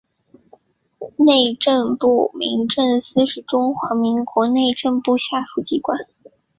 [1.15, 5.99] 内政部民政司是中华民国内政部下属机关。